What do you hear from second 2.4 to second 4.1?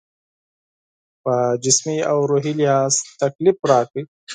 لحاظ تکلیف راکړ.